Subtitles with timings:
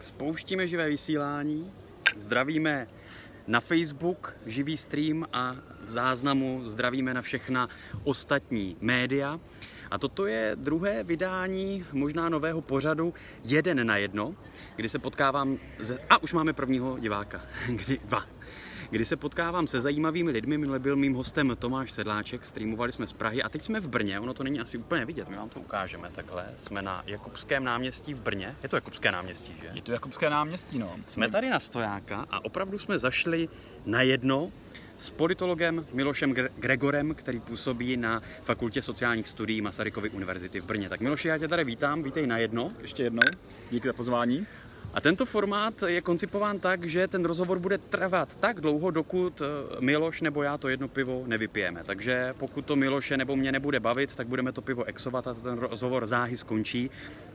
[0.00, 1.72] spouštíme živé vysílání,
[2.16, 2.86] zdravíme
[3.46, 7.68] na Facebook živý stream a v záznamu zdravíme na všechna
[8.04, 9.40] ostatní média.
[9.90, 14.34] A toto je druhé vydání možná nového pořadu Jeden na jedno,
[14.76, 15.58] kdy se potkávám...
[15.78, 15.98] Ze...
[16.10, 17.40] A už máme prvního diváka.
[17.66, 17.98] Kdy...
[18.04, 18.39] Dva
[18.90, 20.58] kdy se potkávám se zajímavými lidmi.
[20.58, 24.20] Minule byl mým hostem Tomáš Sedláček, streamovali jsme z Prahy a teď jsme v Brně.
[24.20, 26.46] Ono to není asi úplně vidět, my vám to ukážeme takhle.
[26.56, 28.56] Jsme na Jakubském náměstí v Brně.
[28.62, 29.70] Je to Jakubské náměstí, že?
[29.74, 30.96] Je to Jakubské náměstí, no.
[31.06, 33.48] Jsme tady na stojáka a opravdu jsme zašli
[33.86, 34.52] na jedno
[34.98, 40.88] s politologem Milošem Gregorem, který působí na Fakultě sociálních studií Masarykovy univerzity v Brně.
[40.88, 42.72] Tak Miloši, já tě tady vítám, vítej na jedno.
[42.80, 43.22] Ještě jednou,
[43.70, 44.46] díky za pozvání.
[44.94, 49.44] A tento formát je koncipován tak, že ten rozhovor bude trvat tak dlouho, dokud eh,
[49.80, 51.80] Miloš nebo já to jedno pivo nevypijeme.
[51.84, 55.58] Takže pokud to Miloše nebo mě nebude bavit, tak budeme to pivo exovat a ten
[55.58, 56.90] rozhovor záhy skončí.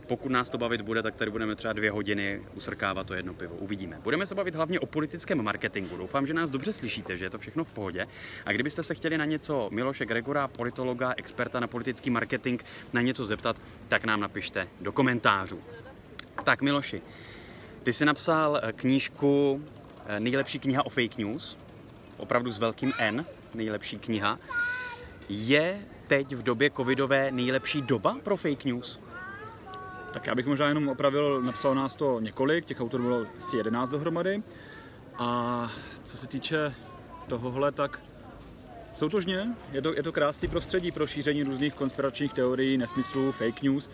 [0.08, 3.56] Pokud nás to bavit bude, tak tady budeme třeba dvě hodiny usrkávat to jedno pivo.
[3.56, 4.00] Uvidíme.
[4.04, 5.98] Budeme se bavit hlavně o politickém marketingu.
[5.98, 8.08] Doufám, že nás dobře slyšíte, že je to všechno v pohodě.
[8.46, 12.62] A kdybyste se chtěli na něco Miloše Gregora, politologa, experta na politický marketing,
[12.94, 13.56] na něco zeptat,
[13.88, 15.60] tak nám napište do komentářů.
[16.44, 17.02] Tak Miloši,
[17.86, 19.64] ty jsi napsal eh, knížku
[20.06, 21.58] eh, Nejlepší kniha o fake news,
[22.18, 24.40] opravdu s velkým N, nejlepší kniha.
[25.30, 29.00] Je teď v době covidové nejlepší doba pro fake news?
[30.14, 33.90] Tak já bych možná jenom opravil, napsal nás to několik, těch autorů bylo asi 11
[33.90, 34.44] dohromady.
[35.18, 35.72] A
[36.04, 36.74] co se týče
[37.28, 38.00] tohohle, tak
[38.96, 43.90] soutožně, je to, je to krásný prostředí pro šíření různých konspiračních teorií, nesmyslů, fake news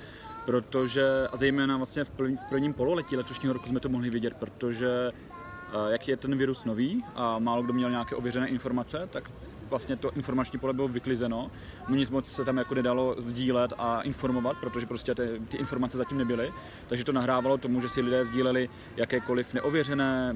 [0.45, 4.33] protože, a zejména vlastně v, první, v prvním pololetí letošního roku jsme to mohli vidět,
[4.33, 9.31] protože eh, jak je ten virus nový a málo kdo měl nějaké ověřené informace, tak
[9.69, 11.51] vlastně to informační pole bylo vyklizeno.
[11.89, 16.17] Nic moc se tam jako nedalo sdílet a informovat, protože prostě ty, ty informace zatím
[16.17, 16.53] nebyly.
[16.87, 20.35] Takže to nahrávalo tomu, že si lidé sdíleli jakékoliv neověřené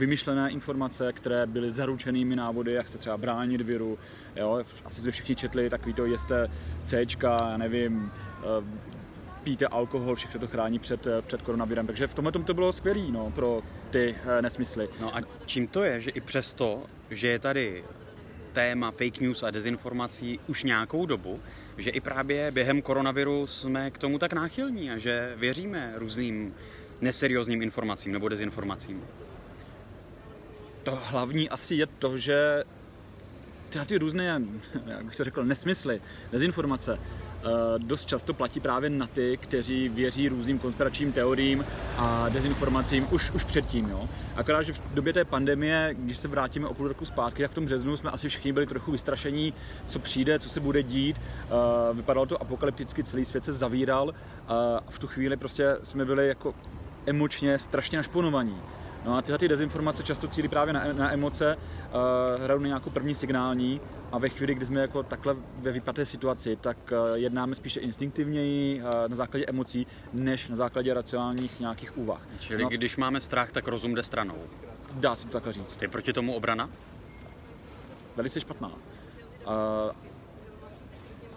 [0.00, 3.98] vymyšlené informace, které byly zaručenými návody, jak se třeba bránit viru.
[4.36, 4.64] Jo?
[4.84, 6.50] Asi jsme všichni četli takový to jeste
[6.84, 8.64] C, já nevím, eh,
[9.42, 11.86] píte alkohol, všechno to chrání před, eh, před koronavirem.
[11.86, 14.88] Takže v tomhle to bylo skvělé no, pro ty eh, nesmysly.
[15.00, 17.84] No a čím to je, že i přesto, že je tady
[18.52, 21.40] téma fake news a dezinformací už nějakou dobu,
[21.78, 26.54] že i právě během koronaviru jsme k tomu tak náchylní a že věříme různým
[27.00, 29.02] neseriózním informacím nebo dezinformacím
[30.82, 32.64] to hlavní asi je to, že
[33.70, 34.40] tyhle ty různé,
[34.86, 36.00] jak bych to řekl, nesmysly,
[36.32, 37.48] dezinformace, eh,
[37.78, 41.64] dost často platí právě na ty, kteří věří různým konspiračním teoriím
[41.96, 43.88] a dezinformacím už, už předtím.
[43.88, 44.08] Jo?
[44.36, 47.54] Akorát, že v době té pandemie, když se vrátíme o půl roku zpátky, tak v
[47.54, 49.54] tom březnu jsme asi všichni byli trochu vystrašení,
[49.86, 51.20] co přijde, co se bude dít.
[51.20, 54.14] Eh, vypadalo to apokalypticky, celý svět se zavíral
[54.48, 56.54] a v tu chvíli prostě jsme byli jako
[57.06, 58.56] emočně strašně našponovaní.
[59.04, 62.90] No a tyhle ty dezinformace často cílí právě na, na emoce, uh, hrajou na nějakou
[62.90, 63.80] první signální
[64.12, 68.82] a ve chvíli, kdy jsme jako takhle ve vypaté situaci, tak uh, jednáme spíše instinktivněji
[68.82, 72.20] uh, na základě emocí, než na základě racionálních nějakých úvah.
[72.38, 74.38] Čili no, když máme strach, tak rozum jde stranou.
[74.92, 75.82] Dá se to takhle říct.
[75.82, 76.70] Je proti tomu obrana?
[78.16, 78.68] Velice špatná.
[78.68, 79.52] Uh,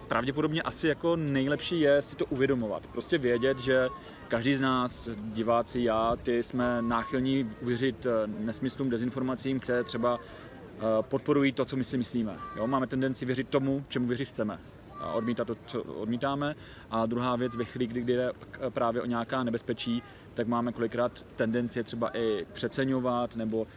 [0.07, 2.87] pravděpodobně asi jako nejlepší je si to uvědomovat.
[2.87, 3.87] Prostě vědět, že
[4.33, 10.81] každý z nás, diváci, já, ty jsme náchylní uvěřit eh, nesmyslům, dezinformacím, které třeba eh,
[11.01, 12.37] podporují to, co my si myslíme.
[12.55, 12.67] Jo?
[12.67, 14.59] Máme tendenci věřit tomu, čemu věřit chceme.
[14.99, 16.55] A odmítat to, co odmítáme.
[16.93, 18.31] A druhá věc, ve chvíli, kdy jde
[18.69, 23.67] právě o nějaká nebezpečí, tak máme kolikrát tendenci třeba i přeceňovat nebo uh,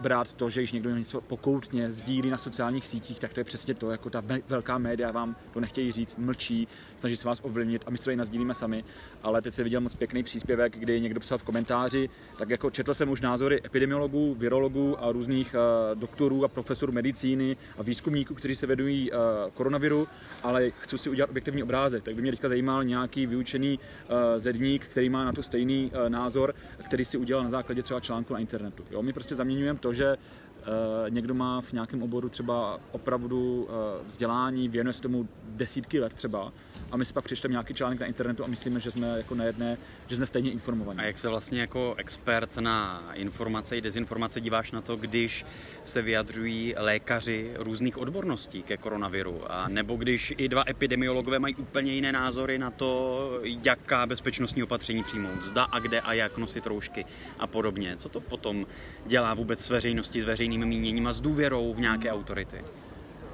[0.00, 3.74] brát to, že když někdo něco pokoutně sdílí na sociálních sítích, tak to je přesně
[3.74, 7.90] to, jako ta velká média vám to nechtějí říct, mlčí, snaží se vás ovlivnit a
[7.90, 8.84] my se to i sami.
[9.22, 12.94] Ale teď se viděl moc pěkný příspěvek, kdy někdo psal v komentáři, tak jako četl
[12.94, 18.56] jsem už názory epidemiologů, virologů a různých uh, doktorů a profesorů medicíny a výzkumníků, kteří
[18.56, 19.18] se vedují uh,
[19.54, 20.08] koronaviru,
[20.42, 21.99] ale chci si udělat objektivní obrázek.
[22.00, 26.08] Tak by mě teďka zajímal nějaký vyučený uh, zedník, který má na to stejný uh,
[26.08, 26.54] názor,
[26.84, 28.84] který si udělal na základě třeba článku na internetu.
[28.90, 29.02] Jo?
[29.02, 30.16] My prostě zaměňujeme to, že
[30.60, 33.68] Uh, někdo má v nějakém oboru třeba opravdu
[34.06, 36.52] vzdělání, věnuje se tomu desítky let třeba
[36.90, 39.44] a my si pak přečteme nějaký článek na internetu a myslíme, že jsme jako na
[39.44, 39.78] jedné,
[40.08, 40.98] že jsme stejně informovaní.
[40.98, 45.46] A jak se vlastně jako expert na informace i dezinformace díváš na to, když
[45.84, 51.92] se vyjadřují lékaři různých odborností ke koronaviru, a nebo když i dva epidemiologové mají úplně
[51.92, 57.04] jiné názory na to, jaká bezpečnostní opatření přijmout, zda a kde a jak nosit roušky
[57.38, 57.96] a podobně.
[57.96, 58.66] Co to potom
[59.06, 62.64] dělá vůbec s veřejností, s veřejným míněním a s důvěrou v nějaké autority?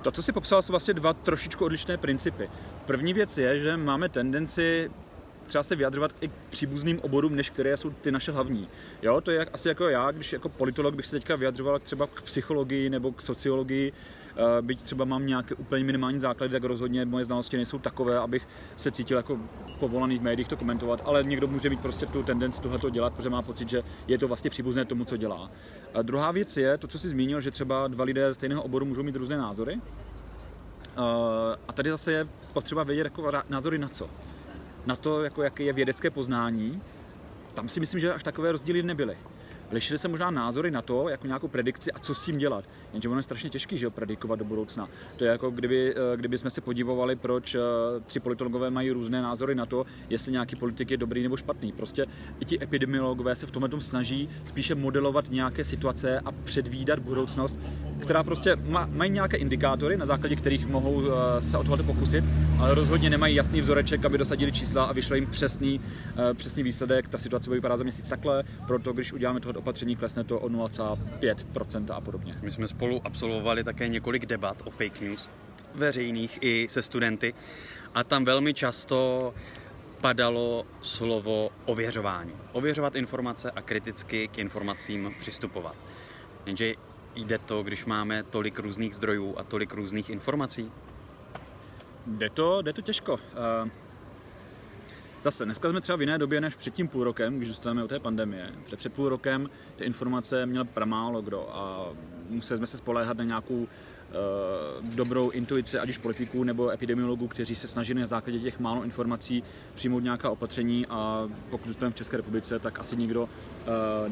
[0.07, 2.51] To, co si popsal, jsou vlastně dva trošičku odlišné principy.
[2.87, 4.91] První věc je, že máme tendenci
[5.47, 8.69] třeba se vyjadřovat i k příbuzným oborům, než které jsou ty naše hlavní.
[9.03, 12.23] Jo, to je asi jako já, když jako politolog bych se teďka vyjadřoval třeba k
[12.23, 13.93] psychologii nebo k sociologii,
[14.61, 18.91] byť třeba mám nějaké úplně minimální základy, tak rozhodně moje znalosti nejsou takové, abych se
[18.91, 19.39] cítil jako
[19.81, 23.31] povolaný v médiích to komentovat, ale někdo může mít prostě tu tendenci tohle dělat, protože
[23.31, 25.51] má pocit, že je to vlastně příbuzné tomu, co dělá.
[25.95, 29.03] A druhá věc je to, co jsi zmínil, že třeba dva lidé stejného oboru můžou
[29.03, 29.81] mít různé názory.
[30.97, 34.11] Eh, a tady zase je potřeba vědět jako názory na co.
[34.87, 36.83] Na to, jako jaké je vědecké poznání.
[37.55, 39.17] Tam si myslím, že až takové rozdíly nebyly
[39.73, 42.65] lišily se možná názory na to, jako nějakou predikci a co s tím dělat.
[42.93, 44.89] Jenže ono je strašně těžké, že predikovat do budoucna.
[45.17, 47.61] To je jako kdyby, eh, kdyby jsme se podívali, proč eh,
[48.07, 51.73] tři politologové mají různé názory na to, jestli nějaký politik je dobrý nebo špatný.
[51.73, 52.07] Prostě
[52.41, 57.59] i ti epidemiologové se v tomhle tom snaží spíše modelovat nějaké situace a předvídat budoucnost,
[58.03, 62.25] která prostě má, mají nějaké indikátory, na základě kterých mohou eh, se o tohle pokusit,
[62.59, 65.81] ale rozhodně nemají jasný vzoreček, aby dosadili čísla a vyšlo jim přesný,
[66.35, 67.09] přesný výsledek.
[67.09, 70.49] Ta situace bude vypadat za měsíc takhle, proto když uděláme toho opatření, klesne to o
[70.49, 72.33] 0,5% a podobně.
[72.43, 75.31] My jsme spolu absolvovali také několik debat o fake news,
[75.75, 77.35] veřejných i se studenty,
[77.95, 79.35] a tam velmi často
[80.01, 82.33] padalo slovo ověřování.
[82.53, 85.75] Ověřovat informace a kriticky k informacím přistupovat.
[86.47, 86.75] Jenže
[87.17, 90.73] jde to, když máme tolik různých zdrojů a tolik různých informací?
[92.07, 93.13] Jde to, jde to těžko.
[93.13, 93.69] Uh
[95.27, 97.89] Zase, dneska jsme třeba v jiné době než před tím půl rokem, když zůstaneme u
[97.89, 98.53] té pandemie.
[98.65, 101.93] Před, před půl rokem ty informace měl pramálo kdo a
[102.29, 103.69] museli jsme se spoléhat na nějakou
[104.83, 109.43] dobrou intuici, ať už politiků nebo epidemiologů, kteří se snažili na základě těch málo informací
[109.75, 113.29] přijmout nějaká opatření a pokud zůstaneme v České republice, tak asi nikdo uh,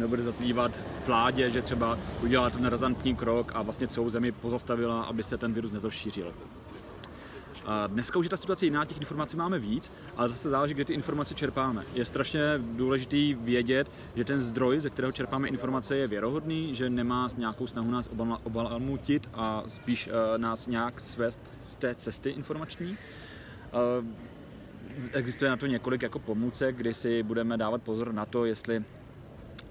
[0.00, 5.22] nebude zaslívat vládě, že třeba udělala ten razantní krok a vlastně celou zemi pozastavila, aby
[5.22, 6.32] se ten virus nezrozšířil.
[7.86, 10.92] Dneska už je ta situace jiná, těch informací máme víc, ale zase záleží, kde ty
[10.92, 11.84] informace čerpáme.
[11.94, 17.28] Je strašně důležitý vědět, že ten zdroj, ze kterého čerpáme informace, je věrohodný, že nemá
[17.36, 18.10] nějakou snahu nás
[18.44, 22.98] obalmutit a spíš uh, nás nějak svést z té cesty informační.
[24.00, 24.06] Uh,
[25.12, 28.84] existuje na to několik jako pomůcek, kdy si budeme dávat pozor na to, jestli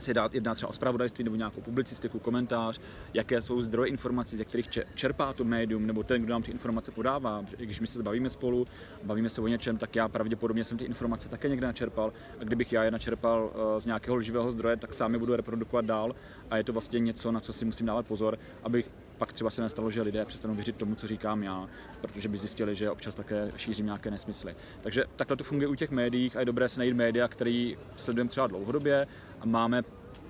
[0.03, 2.79] se dát jedná třeba o spravodajství nebo nějakou publicistiku, komentář,
[3.13, 6.91] jaké jsou zdroje informací, ze kterých čerpá to médium, nebo ten, kdo nám ty informace
[6.91, 7.45] podává.
[7.57, 8.67] Když my se bavíme spolu,
[9.03, 12.13] bavíme se o něčem, tak já pravděpodobně jsem ty informace také někde načerpal.
[12.39, 15.85] A kdybych já je načerpal eh, z nějakého lživého zdroje, tak sám je budu reprodukovat
[15.85, 16.15] dál.
[16.49, 19.61] A je to vlastně něco, na co si musím dávat pozor, abych pak třeba se
[19.61, 21.67] nestalo, že lidé přestanou věřit tomu, co říkám já,
[22.01, 24.55] protože by zjistili, že občas také šířím nějaké nesmysly.
[24.81, 28.29] Takže takhle to funguje u těch médií a je dobré se najít média, který sledujeme
[28.29, 29.07] třeba dlouhodobě
[29.45, 29.83] máme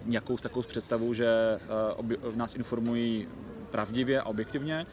[0.05, 1.59] nějakou takovou představu, že
[1.99, 3.27] uh, nás informují
[3.71, 4.85] pravdivě a objektivně,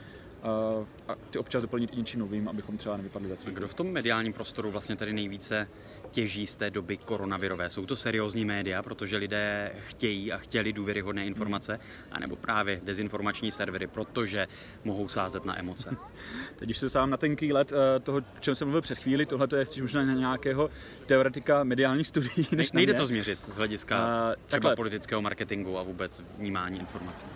[0.78, 3.87] uh, a ty občas doplnit i něčím novým, abychom třeba nevypadli za Kdo v tom
[3.87, 5.69] mediálním prostoru vlastně tady nejvíce
[6.10, 7.70] těží z té doby koronavirové?
[7.70, 11.80] Jsou to seriózní média, protože lidé chtějí a chtěli důvěryhodné informace,
[12.12, 14.46] anebo právě dezinformační servery, protože
[14.84, 15.90] mohou sázet na emoce?
[16.56, 19.48] Teď, když se dostávám na tenký let eh, toho, čem jsem mluvil před chvíli, tohle
[19.56, 20.70] je spíš možná na nějakého
[21.06, 22.46] teoretika mediálních studií.
[22.52, 24.76] Než Nejde to změřit z hlediska uh, třeba takhle.
[24.76, 27.26] politického marketingu a vůbec vnímání informací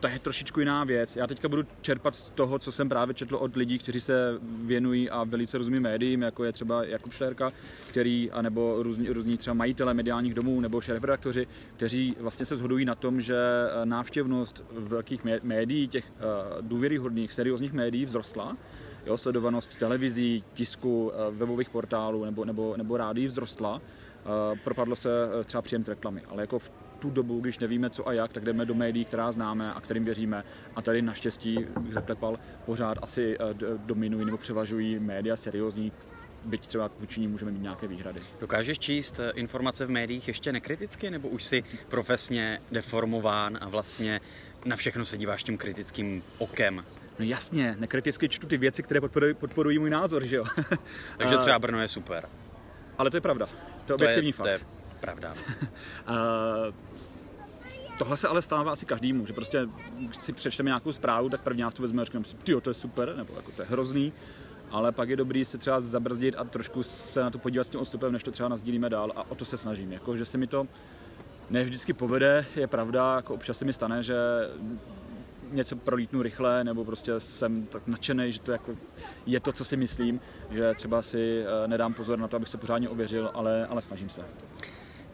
[0.00, 1.16] to je trošičku jiná věc.
[1.16, 5.10] Já teďka budu čerpat z toho, co jsem právě četl od lidí, kteří se věnují
[5.10, 7.50] a velice rozumí médiím, jako je třeba Jakub Šlerka,
[7.88, 11.46] který, anebo různí, různí třeba majitele mediálních domů nebo šéf-redaktoři,
[11.76, 17.72] kteří vlastně se shodují na tom, že eh, návštěvnost velkých médií, těch uh, důvěryhodných, seriózních
[17.72, 18.56] médií vzrostla,
[19.06, 25.08] jo, sledovanost televizí, tisku, uh, webových portálů nebo, nebo, nebo rádií vzrostla, uh, propadlo se
[25.44, 26.22] třeba příjem reklamy.
[26.28, 29.32] Ale jako v tu dobu, když nevíme co a jak, tak jdeme do médií, která
[29.32, 30.44] známe a kterým věříme.
[30.76, 33.54] A tady naštěstí, bych zaklepal, pořád asi eh,
[33.86, 35.92] dominují nebo převažují média seriózní,
[36.44, 38.20] byť třeba vůči ní můžeme mít nějaké výhrady.
[38.40, 44.20] Dokážeš číst eh, informace v médiích ještě nekriticky, nebo už si profesně deformován a vlastně
[44.64, 46.84] na všechno se díváš tím kritickým okem?
[47.18, 50.44] No jasně, nekriticky čtu ty věci, které podporují, podporují můj názor, že jo?
[51.18, 52.28] Takže třeba Brno je super.
[52.98, 53.46] Ale to je pravda.
[53.86, 54.44] To je objektivní to fakt.
[54.44, 55.34] To je pravda.
[57.98, 61.62] Tohle se ale stává asi každému, že prostě, když si přečteme nějakou zprávu, tak první
[61.62, 64.12] nás to vezme a říkáme si, to je super, nebo jako to je hrozný,
[64.70, 67.80] ale pak je dobrý se třeba zabrzdit a trošku se na to podívat s tím
[67.80, 69.92] odstupem, než to třeba nazdílíme dál a o to se snažím.
[69.92, 70.66] Jako, že se mi to
[71.50, 74.16] ne vždycky povede, je pravda, jako občas se mi stane, že
[75.50, 78.76] něco prolítnu rychle, nebo prostě jsem tak nadšený, že to jako
[79.26, 82.58] je to, co si myslím, že třeba si eh, nedám pozor na to, abych se
[82.58, 84.22] pořádně ověřil, ale, ale snažím se.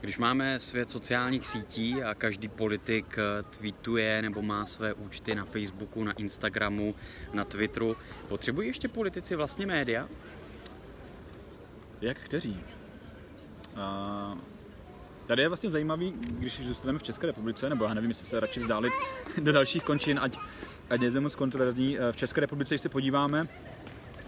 [0.02, 5.44] Když máme svět sociálních sítí a každý politik eh, tweetuje nebo má své účty na
[5.44, 6.94] Facebooku, na Instagramu,
[7.32, 7.96] na Twitteru,
[8.28, 10.08] potřebují ještě politici vlastně média?
[12.00, 12.60] Jak kteří?
[13.74, 14.38] Uh,
[15.26, 18.60] tady je vlastně zajímavý, když zůstaneme v České republice, nebo já nevím, jestli se radši
[18.60, 18.92] vzdálit
[19.42, 20.38] do dalších končin, ať,
[20.90, 21.96] ať nejsme moc kontroverzní.
[22.12, 23.48] V České republice, když se podíváme,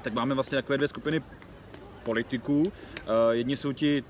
[0.02, 1.22] tak máme vlastně takové dvě skupiny
[2.02, 2.72] politiků.
[3.32, 4.04] Jedni jsou ti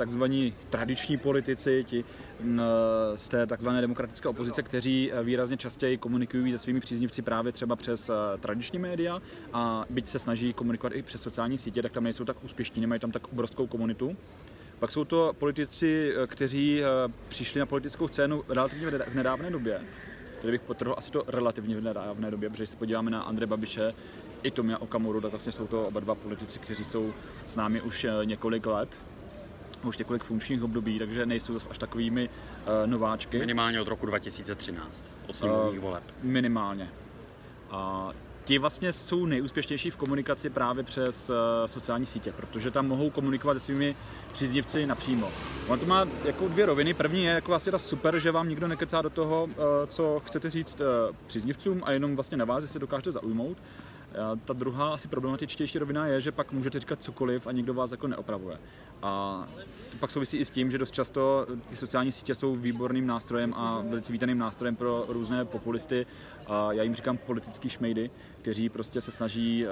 [0.00, 2.04] takzvaní tradiční politici, ti
[3.16, 7.76] z té takzvané demokratické opozice, kteří e, výrazně častěji komunikují se svými příznivci právě třeba
[7.76, 9.18] přes e, tradiční média
[9.52, 13.00] a byť se snaží komunikovat i přes sociální sítě, tak tam nejsou tak úspěšní, nemají
[13.00, 14.16] tam tak obrovskou komunitu.
[14.78, 16.82] Pak jsou to politici, e, kteří
[17.28, 19.80] přišli na politickou scénu relativně v nedávné době.
[20.40, 23.46] Tady bych potrhl asi to relativně v nedávné době, protože když se podíváme na Andre
[23.46, 23.94] Babiše
[24.42, 27.12] i Tomia Okamuru, tak vlastně jsou to oba dva politici, kteří jsou
[27.46, 28.88] s námi už několik let
[29.88, 33.38] už několik funkčních období, takže nejsou zase až takovými uh, nováčky.
[33.38, 36.02] Minimálně od roku 2013, od sněmovních uh, voleb.
[36.22, 36.88] Minimálně.
[37.70, 38.10] A
[38.44, 43.54] ti vlastně jsou nejúspěšnější v komunikaci právě přes uh, sociální sítě, protože tam mohou komunikovat
[43.54, 43.96] se svými
[44.32, 45.28] příznivci napřímo.
[45.68, 46.94] On to má jako dvě roviny.
[46.94, 49.52] První je jako vlastně ta super, že vám nikdo nekecá do toho, uh,
[49.86, 53.58] co chcete říct uh, příznivcům a jenom vlastně na vás se dokážete zaujmout.
[54.44, 58.06] Ta druhá asi problematičtější rovina je, že pak můžete říkat cokoliv a nikdo vás jako
[58.06, 58.58] neopravuje.
[59.02, 59.44] A
[59.90, 63.54] to pak souvisí i s tím, že dost často ty sociální sítě jsou výborným nástrojem
[63.54, 66.06] a velice vítaným nástrojem pro různé populisty.
[66.46, 68.10] A já jim říkám politický šmejdy,
[68.42, 69.68] kteří prostě se snaží eh,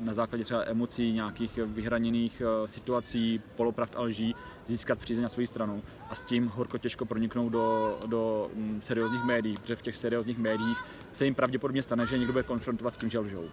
[0.00, 4.34] na základě třeba emocí, nějakých vyhraněných eh, situací, polopravd a lží
[4.66, 9.24] získat přízeň na svou stranu a s tím horko těžko proniknout do, do mm, seriózních
[9.24, 10.78] médií, protože v těch seriózních médiích
[11.12, 13.44] se jim pravděpodobně stane, že někdo bude konfrontovat s tím, že lžou.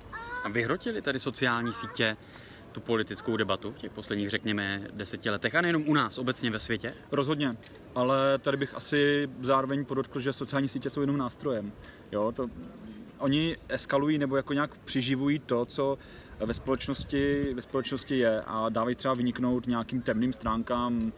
[0.43, 2.17] A vyhrotili tady sociální sítě
[2.73, 6.59] tu politickou debatu v těch posledních, řekněme, deseti letech a nejenom u nás, obecně ve
[6.59, 6.93] světě?
[7.11, 7.57] Rozhodně,
[7.95, 11.71] ale tady bych asi zároveň podotkl, že sociální sítě jsou jenom nástrojem.
[12.11, 12.47] Jo, to,
[13.17, 15.97] oni eskalují nebo jako nějak přiživují to, co
[16.39, 21.13] ve společnosti, ve společnosti je a dávají třeba vyniknout nějakým temným stránkám,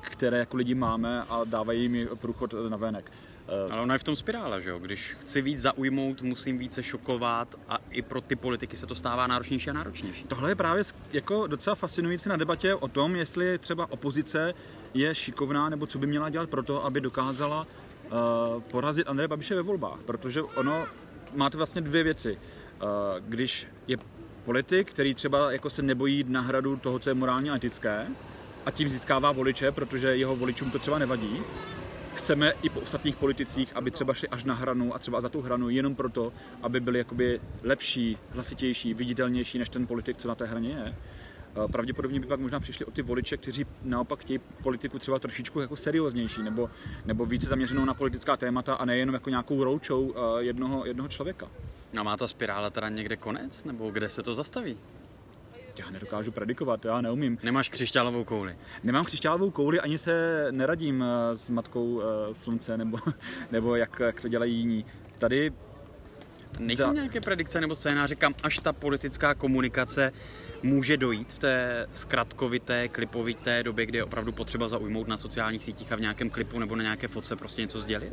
[0.00, 3.12] které jako lidi máme a dávají jim průchod na venek.
[3.48, 4.78] Eh, Ale ona je v tom spirále, že jo?
[4.78, 9.26] Když chci víc zaujmout, musím více šokovat a i pro ty politiky se to stává
[9.26, 10.24] náročnější a náročnější.
[10.24, 14.54] Tohle je právě jako docela fascinující na debatě o tom, jestli třeba opozice
[14.94, 19.54] je šikovná nebo co by měla dělat pro to, aby dokázala uh, porazit Andreje Babiše
[19.54, 19.98] ve volbách.
[20.06, 20.86] Protože ono
[21.34, 22.38] máte vlastně dvě věci.
[22.82, 22.88] Uh,
[23.28, 23.96] když je
[24.44, 28.06] politik, který třeba jako se nebojí jít na hradu toho, co je morálně etické,
[28.66, 31.42] a tím získává voliče, protože jeho voličům to třeba nevadí,
[32.18, 35.40] chceme i po ostatních politicích, aby třeba šli až na hranu a třeba za tu
[35.40, 36.32] hranu jenom proto,
[36.62, 40.94] aby byli jakoby lepší, hlasitější, viditelnější než ten politik, co na té hraně je.
[41.64, 45.60] Eh, pravděpodobně by pak možná přišli o ty voliče, kteří naopak chtějí politiku třeba trošičku
[45.60, 46.70] jako serióznější nebo,
[47.04, 51.48] nebo více zaměřenou na politická témata a nejenom jako nějakou roučou eh, jednoho, jednoho člověka.
[51.98, 54.76] A má ta spirála teda někde konec, nebo kde se to zastaví?
[55.78, 57.38] Já nedokážu predikovat, já neumím.
[57.42, 58.56] Nemáš křišťálovou kouli?
[58.84, 62.98] Nemám křišťálovou kouli, ani se neradím eh, s matkou eh, slunce, nebo,
[63.52, 64.84] nebo jak, jak to dělají jiní.
[65.18, 65.52] Tady
[66.58, 66.92] Nejsou za...
[66.92, 70.12] nějaké predikce nebo scénáře, kam až ta politická komunikace
[70.62, 75.92] může dojít v té zkratkovité, klipovité době, kdy je opravdu potřeba zaujmout na sociálních sítích
[75.92, 78.12] a v nějakém klipu nebo na nějaké fotce prostě něco sdělit?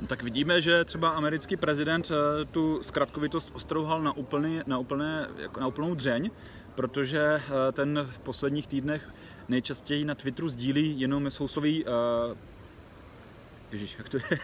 [0.00, 5.28] No, tak vidíme, že třeba americký prezident eh, tu zkratkovitost ostrouhal na, úplný, na, úplné,
[5.38, 6.30] jako na úplnou dřeň
[6.74, 9.08] protože eh, ten v posledních týdnech
[9.48, 11.90] nejčastěji na Twitteru sdílí jenom sousloví uh,
[13.72, 14.22] Ježíš, jak to je?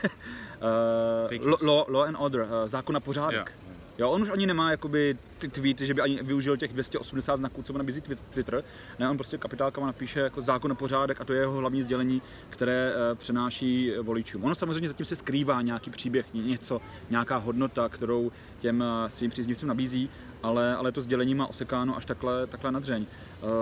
[1.40, 3.34] uh, law, law and order, uh, zákon na pořádek.
[3.34, 3.76] Yeah.
[3.98, 7.62] Jo, on už ani nemá jakoby ty tweety, že by ani využil těch 280 znaků,
[7.62, 8.64] co mu nabízí Twitter.
[8.98, 12.22] Ne, on prostě kapitálkama napíše jako zákon na pořádek a to je jeho hlavní sdělení,
[12.50, 14.44] které uh, přenáší voličům.
[14.44, 16.80] Ono samozřejmě zatím se skrývá nějaký příběh, něco,
[17.10, 20.10] nějaká hodnota, kterou těm uh, svým příznivcům nabízí,
[20.42, 23.06] ale, ale to sdělení má osekáno až takhle, takhle na dřeň.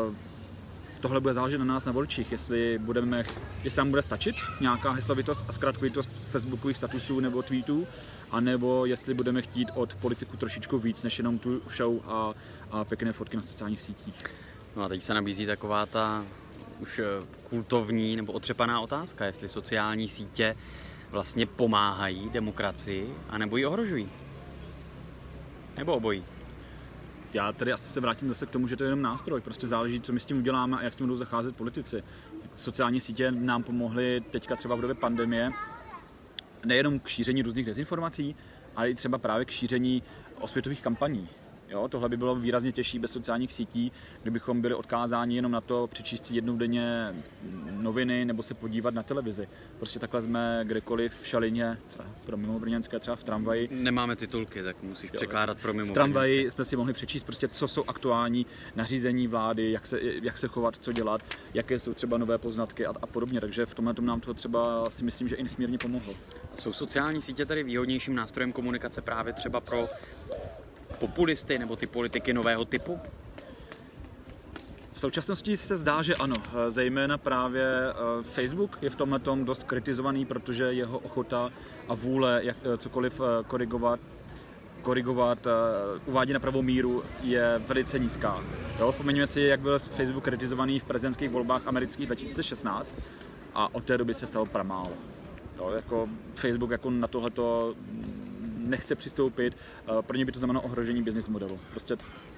[0.08, 0.14] Uh,
[1.00, 3.24] tohle bude záležet na nás, na voličích, jestli, budeme,
[3.64, 7.86] jestli nám bude stačit nějaká heslovitost a zkratkovitost facebookových statusů nebo tweetů,
[8.30, 12.34] anebo jestli budeme chtít od politiku trošičku víc, než jenom tu show a,
[12.70, 14.14] a pěkné fotky na sociálních sítích.
[14.76, 16.24] No a teď se nabízí taková ta
[16.80, 17.04] už eh,
[17.48, 20.56] kultovní nebo otřepaná otázka, jestli sociální sítě
[21.10, 24.08] vlastně pomáhají demokracii, anebo ji ohrožují.
[25.76, 26.24] Nebo obojí
[27.34, 29.40] já tady asi se vrátím zase k tomu, že to je jenom nástroj.
[29.40, 32.02] Prostě záleží, co my s tím uděláme a jak s tím budou zacházet politici.
[32.56, 35.50] Sociální sítě nám pomohly teďka třeba v době pandemie
[36.64, 38.36] nejenom k šíření různých dezinformací,
[38.76, 40.02] ale i třeba právě k šíření
[40.40, 41.28] osvětových kampaní.
[41.68, 43.92] Jo, tohle by bylo výrazně těžší bez sociálních sítí,
[44.22, 47.14] kdybychom byli odkázáni jenom na to přečíst si jednou denně
[47.70, 49.48] noviny nebo se podívat na televizi.
[49.76, 51.78] Prostě takhle jsme kdekoliv v šalině,
[52.26, 53.68] pro mimo brněnské třeba v tramvaji.
[53.72, 57.48] Nemáme titulky, tak musíš jo, překládat pro mimo V tramvaji jsme si mohli přečíst prostě,
[57.48, 61.22] co jsou aktuální nařízení vlády, jak se, jak se chovat, co dělat,
[61.54, 63.40] jaké jsou třeba nové poznatky a, a podobně.
[63.40, 66.14] Takže v tomhle tom nám to třeba si myslím, že i nesmírně pomohlo.
[66.56, 69.88] Jsou sociální sítě tady výhodnějším nástrojem komunikace právě třeba pro
[70.94, 73.00] populisty nebo ty politiky nového typu?
[74.94, 76.36] V současnosti se zdá, že ano.
[76.68, 81.50] Zejména právě eh, Facebook je v tomhle tom dost kritizovaný, protože jeho ochota
[81.88, 84.00] a vůle jak eh, cokoliv eh, korigovat,
[84.82, 85.46] korigovat,
[86.06, 88.44] uvádí na pravou míru, je velice nízká.
[88.78, 92.94] Jo, vzpomeňme si, jak byl Facebook kritizovaný v prezidentských volbách amerických 2016
[93.54, 94.92] a od té doby se stalo pramálo.
[95.58, 97.74] Jo, jako Facebook jako na tohleto
[98.64, 101.58] nechce přistoupit, eh, pro ně by to znamenalo ohrožení business modelu.
[101.70, 101.96] Prostě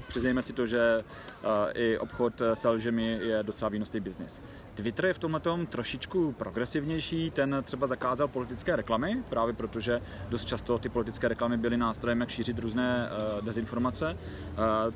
[0.09, 1.05] přiznejme si to, že
[1.45, 4.43] eh, i obchod s lžemi je docela výnosný biznis.
[4.75, 5.41] Twitter je v tomhle
[5.71, 11.77] trošičku progresivnější, ten třeba zakázal politické reklamy, právě protože dost často ty politické reklamy byly
[11.77, 13.09] nástrojem, jak šířit různé
[13.41, 14.17] dezinformace.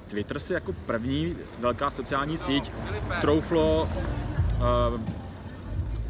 [0.06, 2.72] Twitter si jako první velká sociální síť
[3.20, 3.88] trouflo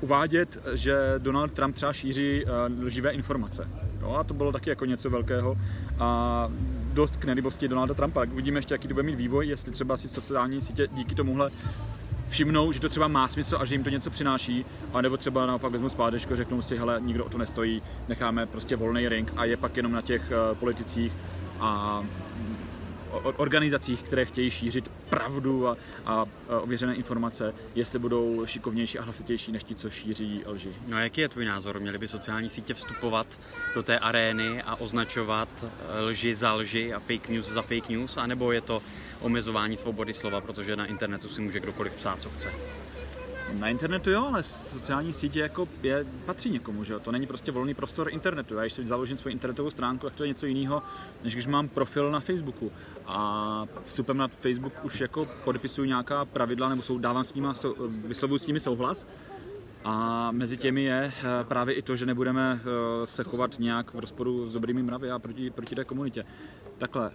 [0.00, 2.44] uvádět, že Donald Trump třeba šíří
[2.82, 3.68] lživé informace.
[4.00, 5.56] Jo, a to bylo taky jako něco velkého
[5.98, 6.48] a
[6.92, 8.24] dost k nelibosti Donalda Trumpa.
[8.32, 11.50] Uvidíme ještě, jaký to bude mít vývoj, jestli třeba si sociální sítě díky tomuhle
[12.28, 14.64] všimnou, že to třeba má smysl a že jim to něco přináší,
[14.94, 19.08] anebo třeba naopak vezmu zpátečko, řeknou si, hele, nikdo o to nestojí, necháme prostě volný
[19.08, 21.12] ring a je pak jenom na těch uh, politicích
[21.60, 22.02] a
[23.36, 25.76] organizacích, které chtějí šířit pravdu a,
[26.06, 30.72] a, ověřené informace, jestli budou šikovnější a hlasitější než ti, co šíří lži.
[30.88, 31.80] No a jaký je tvůj názor?
[31.80, 33.40] Měly by sociální sítě vstupovat
[33.74, 38.16] do té arény a označovat eh, lži za lži a fake news za fake news,
[38.16, 38.82] anebo je to
[39.20, 42.52] omezování svobody slova, protože na internetu si může kdokoliv psát, co chce?
[43.58, 47.00] Na internetu jo, ale sociální sítě jako je, patří někomu, že jo?
[47.00, 48.54] To není prostě volný prostor internetu.
[48.54, 50.82] Já když si založím svoji internetovou stránku, tak to je něco jiného,
[51.24, 52.72] než když mám profil na Facebooku.
[53.06, 57.48] A vstupem na Facebook už jako podepisuju nějaká pravidla, nebo jsou, dávám s nimi,
[58.06, 59.08] vyslovuju s nimi souhlas.
[59.84, 63.98] A mezi těmi je eh, právě i to, že nebudeme eh, se chovat nějak v
[63.98, 66.24] rozporu s dobrými mravy a proti, proti té komunitě.
[66.78, 67.10] Takhle,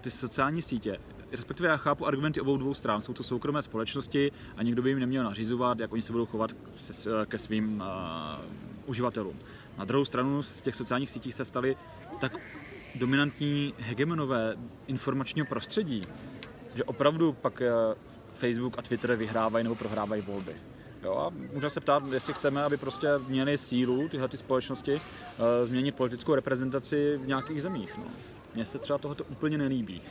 [0.00, 0.98] ty sociální sítě
[1.30, 3.02] respektive já chápu argumenty obou dvou stran.
[3.02, 6.50] Jsou to soukromé společnosti a nikdo by jim neměl nařizovat, jak oni se budou chovat
[7.26, 9.38] ke svým uh, uživatelům.
[9.78, 11.76] Na druhou stranu z těch sociálních sítí se staly
[12.20, 12.36] tak
[12.94, 16.02] dominantní hegemonové informačního prostředí,
[16.74, 17.94] že opravdu pak uh,
[18.34, 20.56] Facebook a Twitter vyhrávají nebo prohrávají volby.
[21.02, 25.00] Jo, a můžeme se ptát, jestli chceme, aby prostě měli sílu tyhle ty společnosti uh,
[25.64, 27.98] změnit politickou reprezentaci v nějakých zemích.
[27.98, 28.04] No.
[28.54, 30.02] Mně se třeba tohoto úplně nelíbí.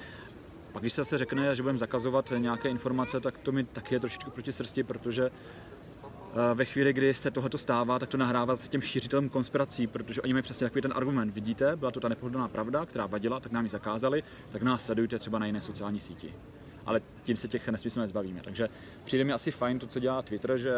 [0.76, 4.00] Pak když se zase řekne, že budeme zakazovat nějaké informace, tak to mi taky je
[4.00, 8.68] trošičku proti srsti, protože eh, ve chvíli, kdy se tohoto stává, tak to nahrává se
[8.68, 11.34] těm šířitelům konspirací, protože oni mají přesně takový ten argument.
[11.34, 15.20] Vidíte, byla to ta nepohodlná pravda, která vadila, tak nám ji zakázali, tak nás sledujte
[15.20, 16.34] třeba na jiné sociální síti
[16.86, 18.42] ale tím se těch nesmyslů nezbavíme.
[18.44, 18.70] Takže
[19.04, 20.74] přijde mi asi fajn to, co dělá Twitter, že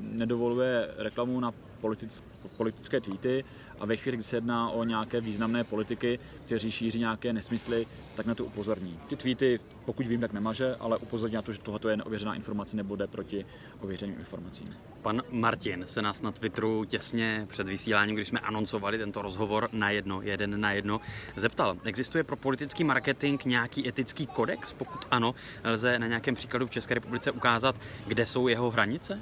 [0.00, 2.22] nedovoluje reklamu na politic,
[2.56, 3.44] politické tweety
[3.80, 8.26] a ve chvíli, kdy se jedná o nějaké významné politiky, kteří šíří nějaké nesmysly, tak
[8.26, 8.98] na to upozorní.
[9.08, 12.76] Ty tweety, pokud vím, tak nemaže, ale upozorní na to, že tohle je neověřená informace
[12.76, 13.46] nebo jde proti
[13.80, 14.66] ověřeným informacím.
[15.02, 19.90] Pan Martin se nás na Twitteru těsně před vysíláním, když jsme anoncovali tento rozhovor na
[19.90, 21.00] jedno, jeden na jedno,
[21.36, 24.72] zeptal, existuje pro politický marketing nějaký etický kodex?
[24.72, 25.34] Pokud ano,
[25.64, 29.20] lze na nějakém příkladu v České republice ukázat, kde jsou jeho hranice?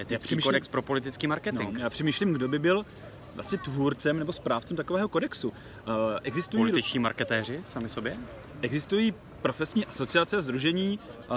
[0.00, 1.72] Etický kodex pro politický marketing.
[1.72, 2.86] No, já přemýšlím, kdo by byl
[3.34, 5.48] vlastně tvůrcem nebo správcem takového kodexu.
[5.48, 5.54] Uh,
[6.22, 6.62] existují...
[6.62, 8.16] Političní marketéři sami sobě?
[8.62, 10.98] Existují profesní asociace, združení,
[11.30, 11.36] uh,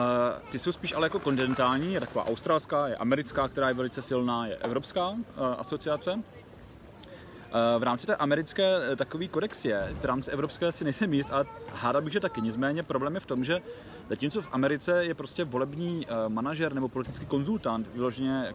[0.50, 4.48] ty jsou spíš ale jako kontinentální, je taková australská, je americká, která je velice silná,
[4.48, 6.24] je evropská uh, asociace.
[7.80, 12.02] V rámci té americké takový kodex je, v rámci evropské si nejsem jíst, ale hádal
[12.02, 12.42] bych, že taky.
[12.42, 13.60] Nicméně problém je v tom, že
[14.10, 18.54] zatímco v Americe je prostě volební manažer nebo politický konzultant vyloženě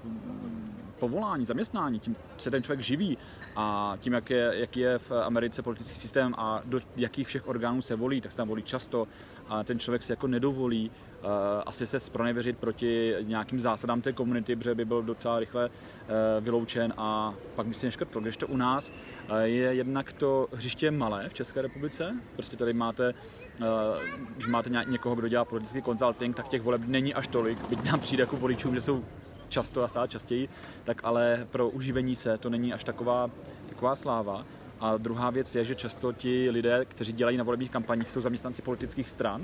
[0.98, 3.18] povolání, zaměstnání, tím se ten člověk živí
[3.56, 7.82] a tím, jak je, jak je v Americe politický systém a do jakých všech orgánů
[7.82, 9.08] se volí, tak se tam volí často
[9.48, 11.26] a ten člověk si jako nedovolí uh,
[11.66, 15.74] asi se spronevěřit proti nějakým zásadám té komunity, protože by byl docela rychle uh,
[16.40, 18.20] vyloučen a pak by si neškrtl.
[18.20, 22.72] Když to u nás uh, je jednak to hřiště malé v České republice, prostě tady
[22.72, 23.14] máte
[24.34, 28.00] když máte někoho, kdo dělá politický consulting, tak těch voleb není až tolik, byť nám
[28.00, 29.04] přijde jako voličům, že jsou
[29.48, 30.48] často a stále častěji,
[30.84, 33.30] tak ale pro uživení se to není až taková,
[33.68, 34.44] taková sláva.
[34.80, 38.62] A druhá věc je, že často ti lidé, kteří dělají na volebních kampaních, jsou zaměstnanci
[38.62, 39.42] politických stran,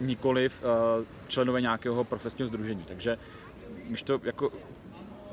[0.00, 2.84] nikoliv uh, členové nějakého profesního združení.
[2.88, 3.18] Takže
[3.88, 4.52] když to jako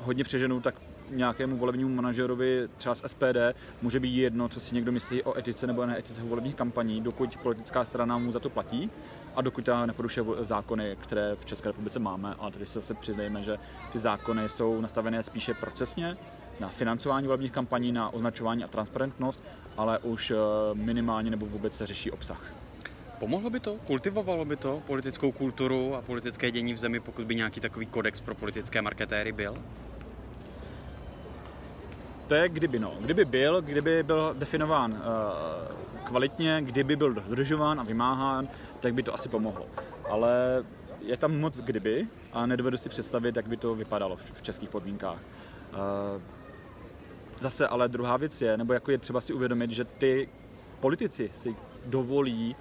[0.00, 0.74] hodně přeženu, tak
[1.10, 3.36] nějakému volebnímu manažerovi třeba z SPD
[3.82, 7.84] může být jedno, co si někdo myslí o etice nebo neetice volebních kampaní, dokud politická
[7.84, 8.90] strana mu za to platí
[9.36, 12.34] a dokud ta neporušuje zákony, které v České republice máme.
[12.38, 13.58] A tady se přiznejme, že
[13.92, 16.16] ty zákony jsou nastavené spíše procesně,
[16.60, 19.42] na financování volebních kampaní, na označování a transparentnost,
[19.76, 20.34] ale už eh,
[20.74, 22.42] minimálně nebo vůbec se řeší obsah.
[23.18, 23.76] Pomohlo by to?
[23.86, 28.20] Kultivovalo by to politickou kulturu a politické dění v zemi, pokud by nějaký takový kodex
[28.20, 29.58] pro politické marketéry byl?
[32.28, 32.94] To je kdyby no.
[33.00, 38.48] Kdyby byl, kdyby byl definován uh, kvalitně, kdyby byl dodržován a vymáhán,
[38.80, 39.66] tak by to asi pomohlo.
[40.10, 40.64] Ale
[41.00, 45.18] je tam moc kdyby a nedovedu si představit, jak by to vypadalo v českých podmínkách.
[45.18, 46.22] Uh,
[47.40, 50.28] zase ale druhá věc je, nebo jako je třeba si uvědomit, že ty
[50.80, 52.56] politici si dovolí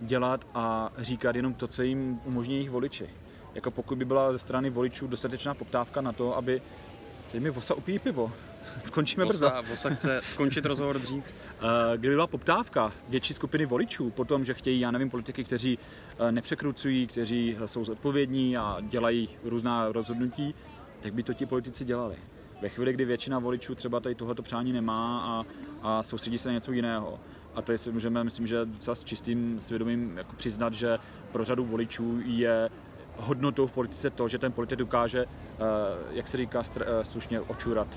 [0.00, 3.10] dělat a říkat jenom to, co jim umožní jejich voliči.
[3.54, 6.62] Jako pokud by byla ze strany voličů dostatečná poptávka na to, aby
[7.32, 8.32] teď mi vosa upíjí pivo.
[8.80, 9.70] Skončíme vosa, brzo.
[9.70, 11.24] Vosa chce skončit rozhovor dřív.
[11.60, 15.78] Eh, kdyby byla poptávka větší skupiny voličů po tom, že chtějí, já nevím, politiky, kteří
[16.18, 20.54] eh, nepřekrucují, kteří jsou zodpovědní a dělají různá rozhodnutí,
[21.00, 22.16] tak by to ti politici dělali.
[22.62, 25.44] Ve chvíli, kdy většina voličů třeba tady tohleto přání nemá a,
[25.82, 27.20] a soustředí se na něco jiného,
[27.54, 30.98] a to si můžeme, myslím, že docela s čistým svědomím jako přiznat, že
[31.32, 32.70] pro řadu voličů je
[33.16, 35.58] hodnotou v politice to, že ten politik dokáže, eh,
[36.10, 37.88] jak se říká eh, slušně, očurat,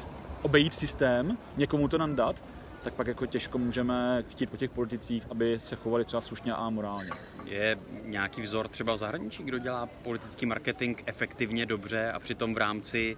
[0.42, 2.36] obejít systém, někomu to nám dát,
[2.84, 6.70] tak pak jako těžko můžeme chtít po těch politicích, aby se chovali třeba slušně a
[6.70, 7.12] morálně.
[7.46, 12.58] Je nějaký vzor třeba v zahraničí, kdo dělá politický marketing efektivně, dobře a přitom v
[12.58, 13.18] rámci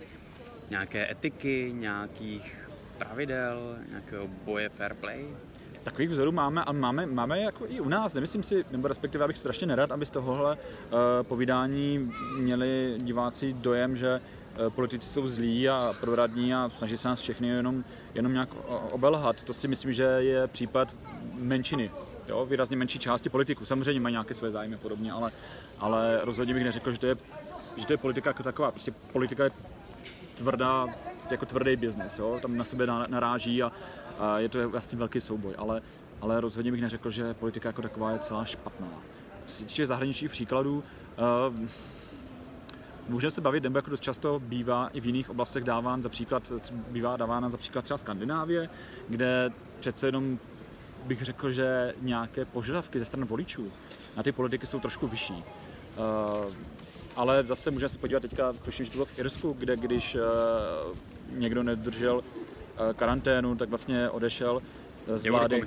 [0.70, 5.26] nějaké etiky, nějakých pravidel, nějakého boje fair play?
[5.84, 8.14] Takových vzorů máme a máme, máme jako i u nás.
[8.14, 13.96] Nemyslím si, nebo respektive abych strašně nerad, aby z tohohle uh, povídání měli diváci dojem,
[13.96, 14.20] že
[14.70, 17.84] politici jsou zlí a proradní a snaží se nás všechny jenom,
[18.14, 18.50] jenom nějak
[18.92, 19.44] obelhat.
[19.44, 20.96] To si myslím, že je případ
[21.34, 21.92] menšiny
[22.28, 23.66] jo, výrazně menší části politiků.
[23.66, 25.32] Samozřejmě mají nějaké své zájmy podobně, ale,
[25.80, 27.16] ale rozhodně bych neřekl, že to je,
[27.78, 28.72] že to je politika jako taková.
[28.72, 29.52] Prostě politika je
[30.36, 30.88] tvrdá,
[31.32, 33.72] jako tvrdý biznis, tam na sebe naráží a,
[34.20, 35.82] a je to vlastně velký souboj, ale,
[36.22, 38.88] ale rozhodně bych neřekl, že politika jako taková je celá špatná.
[39.46, 40.84] Co se týče zahraničních příkladů,
[41.58, 41.68] uh,
[43.10, 46.52] Můžeme se bavit, jako dost často bývá i v jiných oblastech dáván za příklad,
[46.90, 48.70] bývá dávána za příklad třeba Skandinávie,
[49.10, 50.40] kde přece jenom
[51.06, 53.72] bych řekl, že nějaké požadavky ze strany voličů
[54.18, 55.34] na ty politiky jsou trošku vyšší.
[55.34, 55.44] Uh,
[57.16, 60.22] ale zase můžeme se podívat teďka, tuším, že to bylo v Irsku, kde když uh,
[61.40, 64.62] někdo nedržel uh, karanténu, tak vlastně odešel
[65.16, 65.64] z vlády.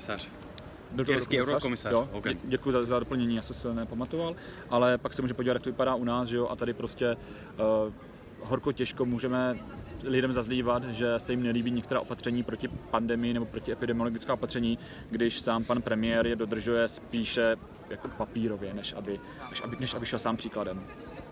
[0.99, 1.33] Eurokomisař.
[1.33, 1.91] Irský eurokomisař.
[1.91, 2.37] Jo, okay.
[2.43, 4.35] Děkuji za, za doplnění, já jsem se nepamatoval,
[4.69, 7.15] ale pak se může podívat, jak to vypadá u nás, že jo, a tady prostě
[7.15, 7.93] uh,
[8.41, 9.55] horko těžko můžeme
[10.03, 14.79] lidem zazlívat, že se jim nelíbí některá opatření proti pandemii nebo proti epidemiologická opatření,
[15.09, 17.55] když sám pan premiér je dodržuje spíše
[17.89, 20.83] jako papírově, než aby, než aby, než aby šel sám příkladem.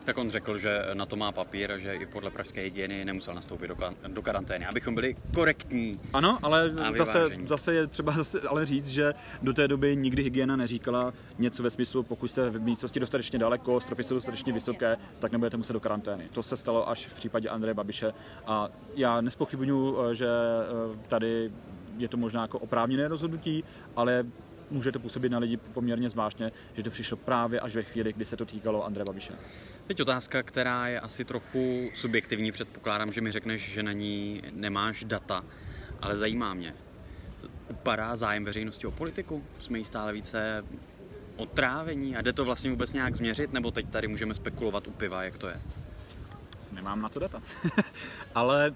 [0.05, 3.67] Tak on řekl, že na to má papír, že i podle pražské hygieny nemusel nastoupit
[3.67, 3.75] do,
[4.07, 5.99] do karantény, abychom byli korektní.
[6.13, 10.55] Ano, ale zase, zase je třeba zase ale říct, že do té doby nikdy hygiena
[10.55, 15.31] neříkala něco ve smyslu, pokud jste v místnosti dostatečně daleko, stropy jsou dostatečně vysoké, tak
[15.31, 16.29] nebudete muset do karantény.
[16.33, 18.13] To se stalo až v případě Andreje Babiše
[18.45, 21.51] a já nespochybnuju, že eh, tady
[21.97, 23.63] je to možná jako oprávněné rozhodnutí,
[23.95, 24.25] ale
[24.73, 28.25] může to působit na lidi poměrně zvláštně, že to přišlo právě až ve chvíli, kdy
[28.25, 29.33] se to týkalo Andreje Babiše.
[29.87, 35.03] Teď otázka, která je asi trochu subjektivní, předpokládám, že mi řekneš, že na ní nemáš
[35.03, 35.43] data,
[36.01, 36.75] ale zajímá mě.
[37.69, 39.43] Upadá zájem veřejnosti o politiku?
[39.59, 40.65] Jsme jí stále více
[41.35, 45.23] otrávení a jde to vlastně vůbec nějak změřit, nebo teď tady můžeme spekulovat u piva,
[45.23, 45.61] jak to je?
[46.71, 47.41] Nemám na to data.
[48.35, 48.73] ale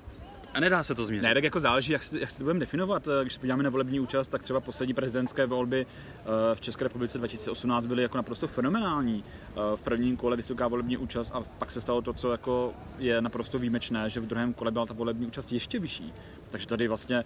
[0.57, 1.23] a nedá se to změřit.
[1.23, 3.07] Ne, tak jako záleží, jak jak si to budeme definovat.
[3.21, 7.17] Když se podíváme na volební účast, tak třeba poslední prezidentské volby eh, v České republice
[7.17, 9.23] 2018 byly jako naprosto fenomenální.
[9.23, 13.21] Eh, v prvním kole vysoká volební účast a pak se stalo to, co jako je
[13.21, 16.13] naprosto výjimečné, že v druhém kole byla ta volební účast ještě vyšší.
[16.49, 17.23] Takže tady vlastně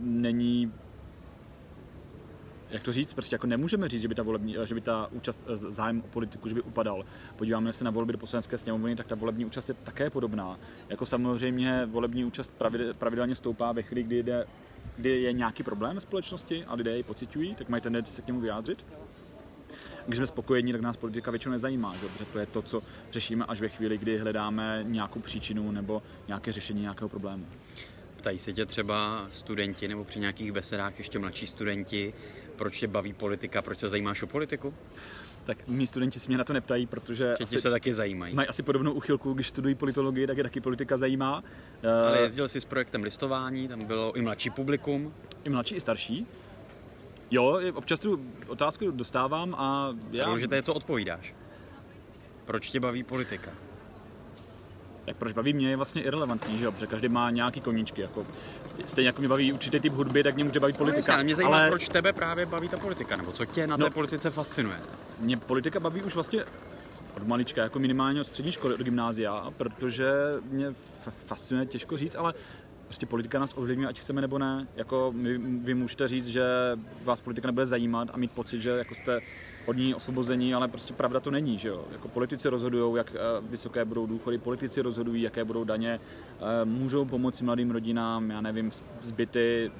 [0.00, 0.72] není
[2.70, 5.44] jak to říct, prostě jako nemůžeme říct, že by ta, volební, že by ta účast,
[5.48, 7.04] eh, zájem o politiku, že by upadal.
[7.36, 10.58] Podíváme se na volby do poslanecké sněmovny, tak ta volební účast je také podobná.
[10.88, 12.52] Jako samozřejmě volební účast
[12.98, 14.46] pravidelně stoupá ve chvíli, kdy, jde,
[14.96, 18.26] kdy je nějaký problém ve společnosti a lidé ji pocitují, tak mají tendenci se k
[18.26, 18.84] němu vyjádřit.
[20.06, 22.08] Když jsme spokojení, tak nás politika většinou nezajímá, že?
[22.08, 26.52] protože to je to, co řešíme až ve chvíli, kdy hledáme nějakou příčinu nebo nějaké
[26.52, 27.46] řešení nějakého problému.
[28.16, 32.14] Ptají se tě třeba studenti nebo při nějakých besedách ještě mladší studenti,
[32.60, 34.74] proč tě baví politika, proč se zajímáš o politiku?
[35.44, 38.34] Tak mý studenti se mě na to neptají, protože Že ti se taky zajímají.
[38.34, 41.42] mají asi podobnou uchylku, když studují politologii, tak je taky politika zajímá.
[42.06, 45.14] Ale Eh, jezdil jsi s projektem listování, tam bylo i mladší publikum.
[45.44, 46.26] I mladší, i starší.
[47.30, 50.24] Jo, občas tu otázku dostávám a já...
[50.24, 51.34] Důležité je, co odpovídáš.
[52.44, 53.50] Proč tě baví politika?
[55.10, 56.72] Tak proč baví mě je vlastně irrelevantní, že jo?
[56.72, 58.00] Protože každý má nějaký koníčky.
[58.02, 58.24] Jako,
[58.86, 61.14] stejně jako mě baví určitý typ hudby, tak mě může bavit politika.
[61.14, 63.84] Ale mě zajímá, ale proč tebe právě baví ta politika, nebo co tě na No.
[63.84, 64.76] té politice fascinuje.
[65.20, 66.44] mě politika baví už vlastně
[67.16, 70.10] od malička, jako minimálně od střední školy, od gymnázia, protože
[70.50, 70.74] mě
[71.26, 72.34] fascinuje, těžko říct, ale
[72.90, 74.66] prostě politika nás ovlivňuje, ať chceme nebo ne.
[74.76, 76.42] Jako my, vy můžete říct, že
[77.04, 79.20] vás politika nebude zajímat a mít pocit, že jako jste
[79.66, 81.84] od ní osvobození, ale prostě pravda to není, že jo.
[81.92, 87.04] Jako politici rozhodují, jak eh, vysoké budou důchody, politici rozhodují, jaké budou daně, eh, můžou
[87.04, 89.70] pomoci mladým rodinám, já nevím, zbyty,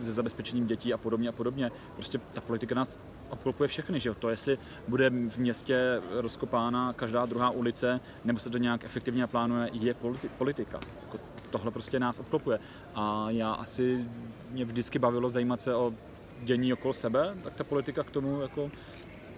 [0.00, 1.70] se zabezpečením dětí a podobně a podobně.
[1.94, 2.98] Prostě ta politika nás
[3.30, 4.14] obklopuje všechny, že jo?
[4.14, 9.70] To jestli bude v městě rozkopána každá druhá ulice, nebo se to nějak efektivně plánuje,
[9.72, 10.80] je politi- politika.
[11.02, 11.18] Jako
[11.50, 12.58] tohle prostě nás obklopuje.
[12.94, 14.04] A já asi
[14.50, 15.94] mě vždycky bavilo zajímat se o
[16.42, 18.70] dění okolo sebe, tak ta politika k tomu jako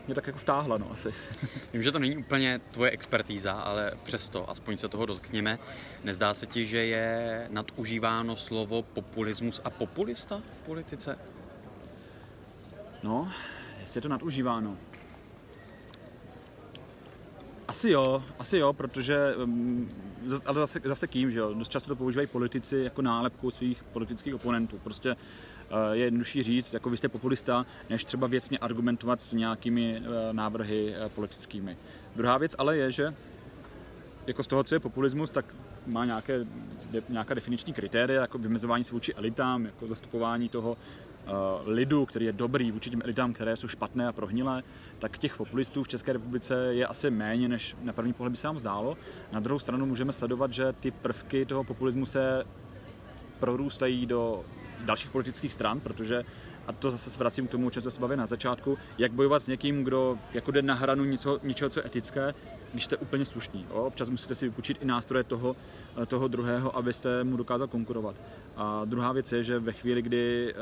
[0.07, 1.15] mě tak jako vtáhla, no asi.
[1.73, 5.59] Vím, že to není úplně tvoje expertíza, ale přesto, aspoň se toho dotkněme,
[6.05, 11.19] nezdá se ti, že je nadužíváno slovo populismus a populista v politice?
[13.03, 13.29] No,
[13.81, 14.77] jestli je to nadužíváno.
[17.69, 19.91] Asi jo, asi jo, protože, um,
[20.47, 24.35] ale zase, zase kým, že jo, dost často to používají politici jako nálepku svých politických
[24.35, 24.79] oponentů.
[24.79, 30.01] Prostě uh, je jednodušší říct, jako vy jste populista, než třeba věcně argumentovat s nějakými
[30.01, 31.77] uh, návrhy uh, politickými.
[32.17, 33.15] Druhá věc ale je, že
[34.27, 35.45] jako z toho, co je populismus, tak
[35.87, 36.47] má nějaké,
[37.09, 40.77] nějaká definiční kritéria, jako vymezování se vůči elitám, jako zastupování toho
[41.65, 44.63] lidu, který je dobrý vůči těm elitám, které jsou špatné a prohnilé,
[44.99, 48.47] tak těch populistů v České republice je asi méně, než na první pohled by se
[48.47, 48.97] nám zdálo.
[49.33, 52.45] Na druhou stranu můžeme sledovat, že ty prvky toho populismu se
[53.41, 54.45] prorůstají do
[54.81, 56.25] dalších politických stran, protože
[56.67, 59.47] a to zase vracím k tomu, o čem se bavili na začátku, jak bojovat s
[59.47, 62.35] někým, kdo jako jde na hranu něco, něčeho, co je etické,
[62.73, 63.67] když jste úplně slušní.
[63.71, 63.77] Jo?
[63.77, 65.57] Občas musíte si vypůjčit i nástroje toho,
[66.07, 68.17] toho druhého, abyste mu dokázal konkurovat.
[68.57, 70.61] A druhá věc je, že ve chvíli, kdy uh,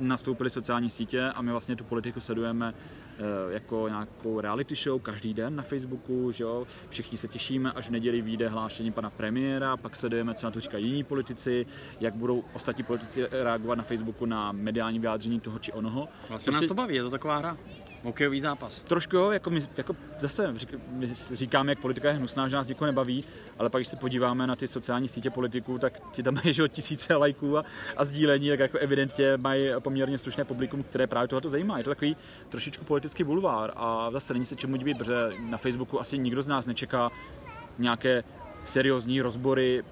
[0.00, 3.09] nastoupily sociální sítě a my vlastně tu politiku sledujeme eh,
[3.50, 6.66] jako nějakou reality show každý den na Facebooku, že jo?
[6.88, 10.60] všichni se těšíme, až v neděli vyjde hlášení pana premiéra, pak sledujeme, co na to
[10.60, 11.66] říkají jiní politici,
[12.00, 16.08] jak budou ostatní politici reagovat na Facebooku na mediální vyjádření toho či onoho.
[16.28, 17.56] Vlastně nás to baví, je to taková hra.
[18.02, 18.80] Hokejový zápas.
[18.80, 20.54] Trošku jo, jako, my, jako zase
[20.88, 23.24] my říkáme, jak politika je hnusná, že nás nikoho nebaví,
[23.58, 26.68] ale pak když se podíváme na ty sociální sítě politiků, tak ti tam mají že,
[26.68, 27.64] tisíce lajků a,
[27.96, 31.78] a sdílení, tak jako evidentně mají poměrně slušné publikum, které právě tohoto zajímá.
[31.78, 32.16] Je to takový
[32.48, 36.46] trošičku politický bulvár a zase není se čemu divit, protože na Facebooku asi nikdo z
[36.46, 37.10] nás nečeká
[37.78, 38.24] nějaké
[38.64, 39.82] seriózní rozbory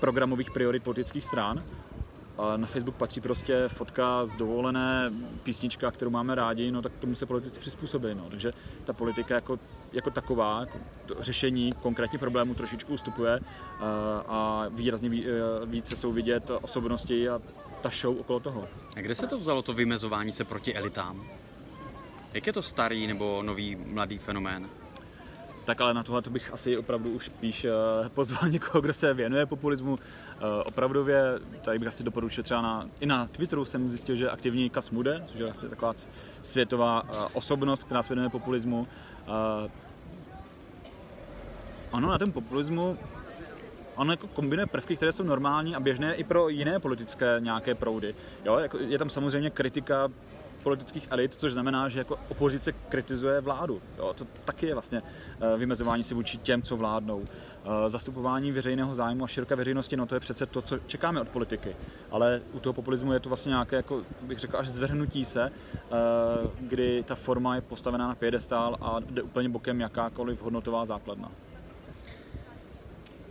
[0.00, 1.64] programových priorit politických stran.
[2.38, 7.14] A na Facebook patří prostě fotka z dovolené, písnička, kterou máme rádi, no tak tomu
[7.14, 8.14] se politici přizpůsobili.
[8.14, 8.26] No.
[8.30, 8.52] Takže
[8.84, 9.58] ta politika jako,
[9.92, 13.40] jako taková, jako to řešení konkrétních problémů trošičku ustupuje
[13.80, 17.40] a, a výrazně ví, e, více jsou vidět osobnosti a
[17.82, 18.68] ta show okolo toho.
[18.96, 21.26] A kde se to vzalo, to vymezování se proti elitám?
[22.32, 24.68] Jak je to starý nebo nový mladý fenomén?
[25.64, 27.70] Tak ale na tohle to bych asi opravdu už spíš eh,
[28.08, 29.98] pozval někoho, kdo se věnuje populismu.
[30.36, 31.22] Eh, Opravdově,
[31.62, 35.40] tady bych asi doporučil třeba na, i na Twitteru jsem zjistil, že aktivní Kasmude, což
[35.40, 36.08] je asi taková c-
[36.42, 38.88] světová eh, osobnost, která se věnuje populismu.
[41.92, 42.98] Ano, na ten populismu
[43.96, 48.14] on jako kombinuje prvky, které jsou normální a běžné i pro jiné politické nějaké proudy.
[48.44, 50.08] Jo, jako je tam samozřejmě kritika
[50.62, 53.82] politických elit, což znamená, že jako opozice kritizuje vládu.
[53.98, 55.02] Jo, to taky je vlastně
[55.40, 57.24] eh, vymezování si vůči těm, co vládnou.
[57.24, 61.28] Eh, Zastupování veřejného zájmu a široké veřejnosti, no to je přece to, co čekáme od
[61.28, 61.76] politiky.
[62.10, 65.88] Ale u toho populismu je to vlastně nějaké, jako bych řekl, až zvrhnutí se, eh,
[66.60, 71.30] kdy ta forma je postavená na piedestál a jde úplně bokem jakákoliv hodnotová základna.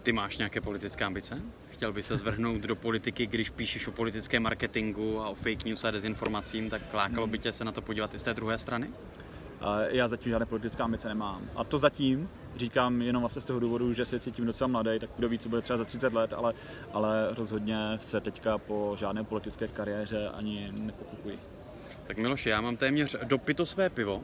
[0.04, 1.42] Ty máš nějaké politické ambice?
[1.70, 5.84] Chtěl by se zvrhnout do politiky, když píšeš o politickém marketingu a o fake news
[5.84, 8.90] a dezinformacím, tak lákalo by tě se na to podívat i z té druhé strany?
[9.88, 11.42] Já zatím žádné politické ambice nemám.
[11.56, 15.10] A to zatím říkám jenom vlastně z toho důvodu, že se cítím docela mladý, tak
[15.18, 16.54] kdo ví, co bude třeba za 30 let, ale,
[16.94, 21.40] ale rozhodně se teďka po žádné politické kariéře ani nepokukuji.
[22.08, 24.24] Tak Miloši, já mám téměř dopito své pivo.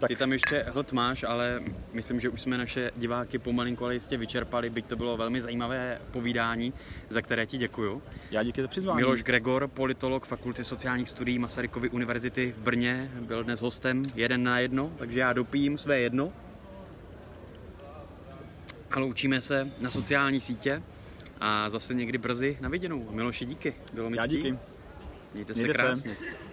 [0.00, 0.08] Tak.
[0.08, 4.16] Ty tam ještě hlad máš, ale myslím, že už jsme naše diváky pomalinku ale jistě
[4.16, 6.72] vyčerpali, byť to bylo velmi zajímavé povídání,
[7.08, 8.02] za které ti děkuju.
[8.30, 8.96] Já díky za přizvání.
[8.96, 14.58] Miloš Gregor, politolog Fakulty sociálních studií Masarykovy univerzity v Brně, byl dnes hostem jeden na
[14.58, 16.32] jedno, takže já dopijím své jedno.
[18.90, 20.82] A loučíme se na sociální sítě
[21.40, 23.08] a zase někdy brzy na viděnou.
[23.10, 23.74] Miloši, díky.
[23.92, 24.58] Bylo mi Já díky.
[25.34, 26.14] Mějte se Mějte krásně.
[26.14, 26.49] Se.